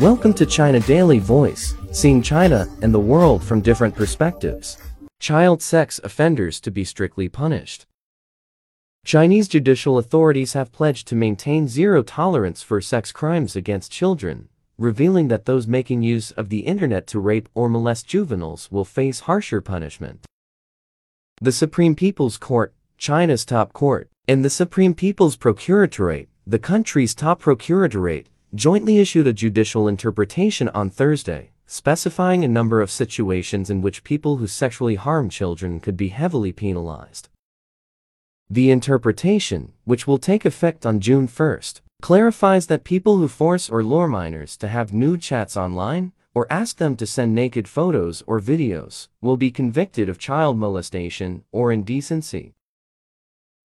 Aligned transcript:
Welcome 0.00 0.34
to 0.34 0.44
China 0.44 0.78
Daily 0.80 1.18
Voice, 1.18 1.74
seeing 1.90 2.20
China 2.20 2.68
and 2.82 2.92
the 2.92 3.00
world 3.00 3.42
from 3.42 3.62
different 3.62 3.94
perspectives. 3.94 4.76
Child 5.20 5.62
sex 5.62 5.98
offenders 6.04 6.60
to 6.60 6.70
be 6.70 6.84
strictly 6.84 7.30
punished. 7.30 7.86
Chinese 9.06 9.48
judicial 9.48 9.96
authorities 9.96 10.52
have 10.52 10.70
pledged 10.70 11.08
to 11.08 11.14
maintain 11.14 11.66
zero 11.66 12.02
tolerance 12.02 12.62
for 12.62 12.82
sex 12.82 13.10
crimes 13.10 13.56
against 13.56 13.90
children, 13.90 14.50
revealing 14.76 15.28
that 15.28 15.46
those 15.46 15.66
making 15.66 16.02
use 16.02 16.30
of 16.32 16.50
the 16.50 16.60
internet 16.60 17.06
to 17.06 17.18
rape 17.18 17.48
or 17.54 17.70
molest 17.70 18.06
juveniles 18.06 18.70
will 18.70 18.84
face 18.84 19.20
harsher 19.20 19.62
punishment. 19.62 20.26
The 21.40 21.52
Supreme 21.52 21.94
People's 21.94 22.36
Court, 22.36 22.74
China's 22.98 23.46
top 23.46 23.72
court, 23.72 24.10
and 24.28 24.44
the 24.44 24.50
Supreme 24.50 24.92
People's 24.92 25.36
Procuratorate, 25.36 26.28
the 26.46 26.58
country's 26.58 27.14
top 27.14 27.40
procuratorate, 27.40 28.28
jointly 28.56 28.98
issued 28.98 29.26
a 29.26 29.32
judicial 29.32 29.86
interpretation 29.86 30.68
on 30.70 30.88
Thursday, 30.88 31.50
specifying 31.66 32.42
a 32.42 32.48
number 32.48 32.80
of 32.80 32.90
situations 32.90 33.68
in 33.68 33.82
which 33.82 34.04
people 34.04 34.38
who 34.38 34.46
sexually 34.46 34.94
harm 34.94 35.28
children 35.28 35.78
could 35.78 35.96
be 35.96 36.08
heavily 36.08 36.52
penalized. 36.52 37.28
The 38.48 38.70
interpretation, 38.70 39.72
which 39.84 40.06
will 40.06 40.18
take 40.18 40.44
effect 40.44 40.86
on 40.86 41.00
June 41.00 41.28
1st, 41.28 41.80
clarifies 42.00 42.66
that 42.68 42.84
people 42.84 43.18
who 43.18 43.28
force 43.28 43.68
or 43.68 43.82
lure 43.82 44.08
minors 44.08 44.56
to 44.58 44.68
have 44.68 44.92
nude 44.92 45.20
chats 45.20 45.56
online 45.56 46.12
or 46.34 46.46
ask 46.50 46.76
them 46.76 46.96
to 46.96 47.06
send 47.06 47.34
naked 47.34 47.66
photos 47.66 48.22
or 48.26 48.40
videos 48.40 49.08
will 49.20 49.36
be 49.36 49.50
convicted 49.50 50.08
of 50.08 50.18
child 50.18 50.56
molestation 50.56 51.42
or 51.50 51.72
indecency. 51.72 52.54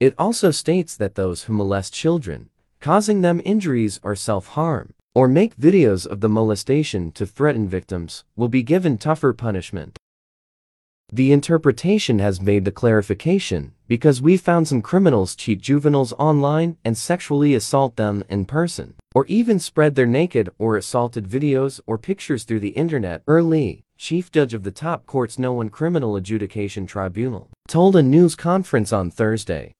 It 0.00 0.14
also 0.18 0.50
states 0.50 0.96
that 0.96 1.14
those 1.14 1.44
who 1.44 1.52
molest 1.52 1.94
children 1.94 2.50
causing 2.84 3.22
them 3.22 3.40
injuries 3.46 3.98
or 4.02 4.14
self-harm, 4.14 4.92
or 5.14 5.26
make 5.26 5.56
videos 5.56 6.06
of 6.06 6.20
the 6.20 6.28
molestation 6.28 7.10
to 7.10 7.24
threaten 7.24 7.66
victims, 7.66 8.24
will 8.36 8.50
be 8.50 8.62
given 8.62 8.98
tougher 8.98 9.32
punishment. 9.32 9.96
The 11.10 11.32
interpretation 11.32 12.18
has 12.18 12.42
made 12.42 12.66
the 12.66 12.70
clarification 12.70 13.72
because 13.88 14.20
we 14.20 14.36
found 14.36 14.68
some 14.68 14.82
criminals 14.82 15.34
cheat 15.34 15.62
juveniles 15.62 16.12
online 16.18 16.76
and 16.84 16.94
sexually 16.98 17.54
assault 17.54 17.96
them 17.96 18.22
in 18.28 18.44
person, 18.44 18.92
or 19.14 19.24
even 19.28 19.58
spread 19.58 19.94
their 19.94 20.04
naked 20.04 20.50
or 20.58 20.76
assaulted 20.76 21.26
videos 21.26 21.80
or 21.86 21.96
pictures 21.96 22.44
through 22.44 22.60
the 22.60 22.76
internet. 22.76 23.22
He 23.26 23.32
Li, 23.32 23.84
chief 23.96 24.30
judge 24.30 24.52
of 24.52 24.62
the 24.62 24.70
top 24.70 25.06
court's 25.06 25.38
No 25.38 25.54
One 25.54 25.70
Criminal 25.70 26.16
Adjudication 26.16 26.86
Tribunal, 26.86 27.48
told 27.66 27.96
a 27.96 28.02
news 28.02 28.34
conference 28.34 28.92
on 28.92 29.10
Thursday. 29.10 29.72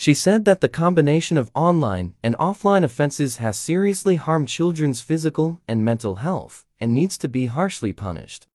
She 0.00 0.14
said 0.14 0.46
that 0.46 0.62
the 0.62 0.68
combination 0.70 1.36
of 1.36 1.50
online 1.54 2.14
and 2.22 2.34
offline 2.36 2.84
offenses 2.84 3.36
has 3.36 3.58
seriously 3.58 4.16
harmed 4.16 4.48
children's 4.48 5.02
physical 5.02 5.60
and 5.68 5.84
mental 5.84 6.14
health 6.24 6.64
and 6.80 6.94
needs 6.94 7.18
to 7.18 7.28
be 7.28 7.44
harshly 7.44 7.92
punished. 7.92 8.46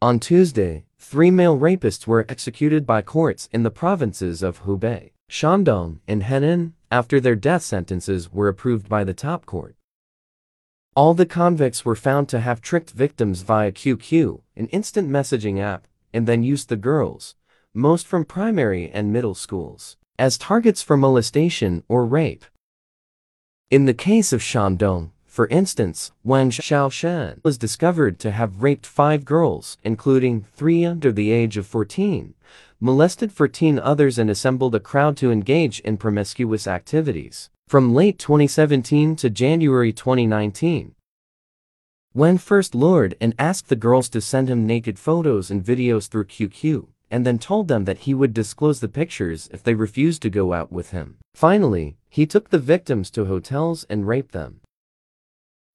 On 0.00 0.20
Tuesday, 0.20 0.84
three 0.96 1.32
male 1.32 1.58
rapists 1.58 2.06
were 2.06 2.24
executed 2.28 2.86
by 2.86 3.02
courts 3.02 3.48
in 3.50 3.64
the 3.64 3.72
provinces 3.72 4.40
of 4.40 4.62
Hubei, 4.62 5.10
Shandong, 5.28 5.98
and 6.06 6.22
Henan 6.22 6.74
after 6.88 7.18
their 7.18 7.34
death 7.34 7.62
sentences 7.62 8.32
were 8.32 8.46
approved 8.46 8.88
by 8.88 9.02
the 9.02 9.14
top 9.14 9.44
court. 9.44 9.74
All 10.94 11.14
the 11.14 11.26
convicts 11.26 11.84
were 11.84 11.96
found 11.96 12.28
to 12.28 12.38
have 12.38 12.60
tricked 12.60 12.92
victims 12.92 13.42
via 13.42 13.72
QQ, 13.72 14.42
an 14.54 14.68
instant 14.68 15.10
messaging 15.10 15.58
app, 15.58 15.88
and 16.14 16.28
then 16.28 16.44
used 16.44 16.68
the 16.68 16.76
girls, 16.76 17.34
most 17.74 18.06
from 18.06 18.24
primary 18.24 18.88
and 18.88 19.12
middle 19.12 19.34
schools, 19.34 19.96
as 20.18 20.36
targets 20.36 20.82
for 20.82 20.96
molestation 20.96 21.84
or 21.88 22.04
rape. 22.04 22.44
In 23.70 23.84
the 23.84 23.94
case 23.94 24.32
of 24.32 24.40
Shandong, 24.40 25.10
for 25.26 25.46
instance, 25.48 26.10
Wang 26.24 26.50
Xiaoshen 26.50 27.38
was 27.44 27.58
discovered 27.58 28.18
to 28.18 28.32
have 28.32 28.62
raped 28.62 28.84
five 28.84 29.24
girls, 29.24 29.78
including 29.84 30.44
three 30.56 30.84
under 30.84 31.12
the 31.12 31.30
age 31.30 31.56
of 31.56 31.66
14, 31.66 32.34
molested 32.80 33.30
14 33.30 33.78
others 33.78 34.18
and 34.18 34.28
assembled 34.28 34.74
a 34.74 34.80
crowd 34.80 35.16
to 35.18 35.30
engage 35.30 35.78
in 35.80 35.96
promiscuous 35.96 36.66
activities. 36.66 37.50
From 37.68 37.94
late 37.94 38.18
2017 38.18 39.14
to 39.16 39.30
January 39.30 39.92
2019, 39.92 40.94
Wen 42.14 42.38
first 42.38 42.74
lured 42.74 43.14
and 43.20 43.34
asked 43.38 43.68
the 43.68 43.76
girls 43.76 44.08
to 44.08 44.20
send 44.20 44.48
him 44.48 44.66
naked 44.66 44.98
photos 44.98 45.50
and 45.52 45.62
videos 45.64 46.08
through 46.08 46.24
QQ 46.24 46.88
and 47.10 47.26
then 47.26 47.38
told 47.38 47.68
them 47.68 47.84
that 47.84 47.98
he 47.98 48.14
would 48.14 48.34
disclose 48.34 48.80
the 48.80 48.88
pictures 48.88 49.48
if 49.52 49.62
they 49.62 49.74
refused 49.74 50.22
to 50.22 50.30
go 50.30 50.52
out 50.52 50.70
with 50.70 50.90
him. 50.90 51.16
Finally, 51.34 51.96
he 52.08 52.26
took 52.26 52.50
the 52.50 52.58
victims 52.58 53.10
to 53.10 53.26
hotels 53.26 53.84
and 53.88 54.08
raped 54.08 54.32
them. 54.32 54.60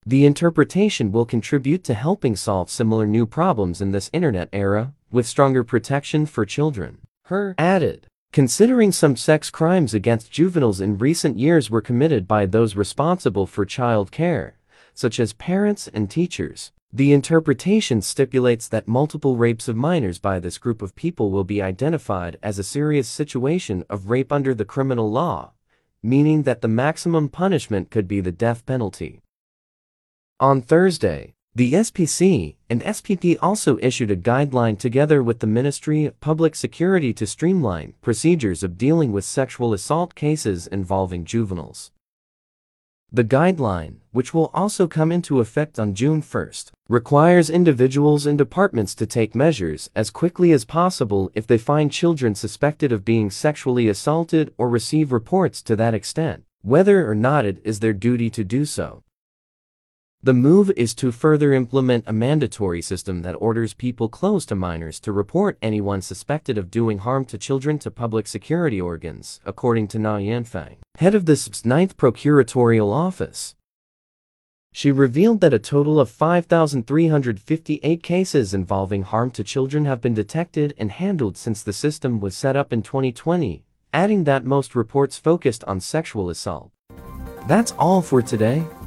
The 0.06 0.26
interpretation 0.26 1.12
will 1.12 1.24
contribute 1.24 1.82
to 1.84 1.94
helping 1.94 2.36
solve 2.36 2.68
similar 2.68 3.06
new 3.06 3.24
problems 3.24 3.80
in 3.80 3.92
this 3.92 4.10
internet 4.12 4.50
era, 4.52 4.92
with 5.10 5.26
stronger 5.26 5.64
protection 5.64 6.26
for 6.26 6.44
children. 6.44 6.98
He 7.28 7.34
added, 7.56 8.06
considering 8.32 8.92
some 8.92 9.16
sex 9.16 9.48
crimes 9.48 9.94
against 9.94 10.30
juveniles 10.30 10.80
in 10.80 10.98
recent 10.98 11.38
years 11.38 11.70
were 11.70 11.80
committed 11.80 12.28
by 12.28 12.44
those 12.44 12.76
responsible 12.76 13.46
for 13.46 13.64
child 13.64 14.10
care, 14.10 14.58
such 14.92 15.18
as 15.18 15.32
parents 15.32 15.88
and 15.88 16.10
teachers, 16.10 16.70
the 16.94 17.12
interpretation 17.12 18.00
stipulates 18.00 18.68
that 18.68 18.86
multiple 18.86 19.36
rapes 19.36 19.66
of 19.66 19.74
minors 19.74 20.20
by 20.20 20.38
this 20.38 20.58
group 20.58 20.80
of 20.80 20.94
people 20.94 21.32
will 21.32 21.42
be 21.42 21.60
identified 21.60 22.38
as 22.40 22.56
a 22.56 22.62
serious 22.62 23.08
situation 23.08 23.84
of 23.90 24.10
rape 24.10 24.30
under 24.30 24.54
the 24.54 24.64
criminal 24.64 25.10
law, 25.10 25.50
meaning 26.04 26.44
that 26.44 26.60
the 26.60 26.68
maximum 26.68 27.28
punishment 27.28 27.90
could 27.90 28.06
be 28.06 28.20
the 28.20 28.30
death 28.30 28.64
penalty. 28.64 29.20
On 30.38 30.62
Thursday, 30.62 31.34
the 31.52 31.72
SPC 31.72 32.54
and 32.70 32.80
SPP 32.82 33.38
also 33.42 33.76
issued 33.82 34.12
a 34.12 34.16
guideline 34.16 34.78
together 34.78 35.20
with 35.20 35.40
the 35.40 35.48
Ministry 35.48 36.04
of 36.04 36.20
Public 36.20 36.54
Security 36.54 37.12
to 37.14 37.26
streamline 37.26 37.94
procedures 38.02 38.62
of 38.62 38.78
dealing 38.78 39.10
with 39.10 39.24
sexual 39.24 39.72
assault 39.72 40.14
cases 40.14 40.68
involving 40.68 41.24
juveniles. 41.24 41.90
The 43.14 43.22
guideline, 43.22 43.98
which 44.10 44.34
will 44.34 44.50
also 44.52 44.88
come 44.88 45.12
into 45.12 45.38
effect 45.38 45.78
on 45.78 45.94
June 45.94 46.20
1st, 46.20 46.72
requires 46.88 47.48
individuals 47.48 48.26
and 48.26 48.36
departments 48.36 48.92
to 48.96 49.06
take 49.06 49.36
measures 49.36 49.88
as 49.94 50.10
quickly 50.10 50.50
as 50.50 50.64
possible 50.64 51.30
if 51.32 51.46
they 51.46 51.56
find 51.56 51.92
children 51.92 52.34
suspected 52.34 52.90
of 52.90 53.04
being 53.04 53.30
sexually 53.30 53.86
assaulted 53.86 54.52
or 54.58 54.68
receive 54.68 55.12
reports 55.12 55.62
to 55.62 55.76
that 55.76 55.94
extent, 55.94 56.42
whether 56.62 57.08
or 57.08 57.14
not 57.14 57.44
it 57.44 57.60
is 57.62 57.78
their 57.78 57.92
duty 57.92 58.30
to 58.30 58.42
do 58.42 58.64
so. 58.64 59.03
The 60.24 60.32
move 60.32 60.70
is 60.74 60.94
to 60.94 61.12
further 61.12 61.52
implement 61.52 62.04
a 62.06 62.12
mandatory 62.14 62.80
system 62.80 63.20
that 63.20 63.34
orders 63.34 63.74
people 63.74 64.08
close 64.08 64.46
to 64.46 64.54
minors 64.54 64.98
to 65.00 65.12
report 65.12 65.58
anyone 65.60 66.00
suspected 66.00 66.56
of 66.56 66.70
doing 66.70 66.96
harm 66.96 67.26
to 67.26 67.36
children 67.36 67.78
to 67.80 67.90
public 67.90 68.26
security 68.26 68.80
organs, 68.80 69.42
according 69.44 69.88
to 69.88 69.98
Na 69.98 70.16
Yanfang, 70.16 70.76
head 70.96 71.14
of 71.14 71.26
the 71.26 71.36
SP's 71.36 71.66
ninth 71.66 71.98
procuratorial 71.98 72.90
office. 72.90 73.54
She 74.72 74.90
revealed 74.90 75.42
that 75.42 75.52
a 75.52 75.58
total 75.58 76.00
of 76.00 76.08
5,358 76.08 78.02
cases 78.02 78.54
involving 78.54 79.02
harm 79.02 79.30
to 79.32 79.44
children 79.44 79.84
have 79.84 80.00
been 80.00 80.14
detected 80.14 80.72
and 80.78 80.90
handled 80.90 81.36
since 81.36 81.62
the 81.62 81.74
system 81.74 82.18
was 82.18 82.34
set 82.34 82.56
up 82.56 82.72
in 82.72 82.80
2020, 82.80 83.62
adding 83.92 84.24
that 84.24 84.46
most 84.46 84.74
reports 84.74 85.18
focused 85.18 85.62
on 85.64 85.80
sexual 85.80 86.30
assault. 86.30 86.70
That's 87.46 87.72
all 87.72 88.00
for 88.00 88.22
today. 88.22 88.64